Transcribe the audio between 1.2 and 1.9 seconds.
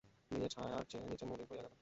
মলিন হইয়া গেলেন।